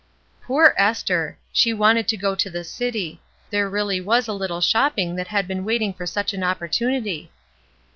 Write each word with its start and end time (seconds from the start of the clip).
Poor 0.41 0.73
Esther! 0.79 1.37
She 1.53 1.73
wanted 1.73 2.07
to 2.07 2.17
go 2.17 2.33
to 2.33 2.49
the 2.49 2.63
city. 2.63 3.21
There 3.51 3.69
really 3.69 4.01
was 4.01 4.27
a 4.27 4.31
Uttle 4.31 4.67
shopping 4.67 5.15
that 5.17 5.27
had 5.27 5.47
been 5.47 5.63
waiting 5.63 5.93
for 5.93 6.07
such 6.07 6.33
an 6.33 6.43
opportunity. 6.43 7.29